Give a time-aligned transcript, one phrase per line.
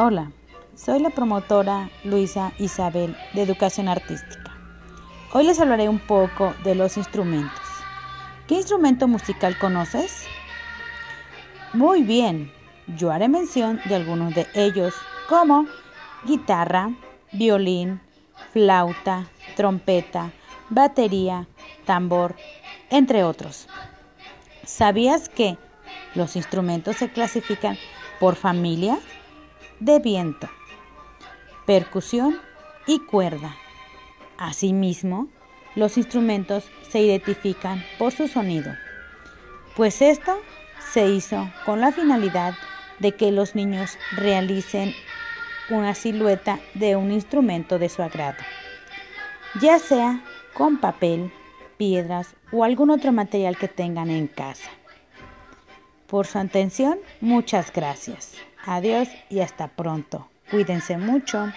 [0.00, 0.30] Hola,
[0.76, 4.56] soy la promotora Luisa Isabel de Educación Artística.
[5.32, 7.66] Hoy les hablaré un poco de los instrumentos.
[8.46, 10.24] ¿Qué instrumento musical conoces?
[11.72, 12.52] Muy bien,
[12.96, 14.94] yo haré mención de algunos de ellos
[15.28, 15.66] como
[16.24, 16.92] guitarra,
[17.32, 18.00] violín,
[18.52, 19.26] flauta,
[19.56, 20.30] trompeta,
[20.70, 21.48] batería,
[21.86, 22.36] tambor,
[22.90, 23.66] entre otros.
[24.62, 25.58] ¿Sabías que
[26.14, 27.76] los instrumentos se clasifican
[28.20, 29.00] por familia
[29.80, 30.48] de viento,
[31.66, 32.40] percusión
[32.86, 33.56] y cuerda?
[34.36, 35.28] Asimismo,
[35.74, 38.72] los instrumentos se identifican por su sonido,
[39.76, 40.38] pues esto
[40.92, 42.54] se hizo con la finalidad
[42.98, 44.92] de que los niños realicen
[45.70, 48.38] una silueta de un instrumento de su agrado,
[49.60, 50.22] ya sea
[50.54, 51.30] con papel,
[51.76, 54.70] piedras o algún otro material que tengan en casa.
[56.08, 58.32] Por su atención, muchas gracias.
[58.64, 60.26] Adiós y hasta pronto.
[60.50, 61.52] Cuídense mucho.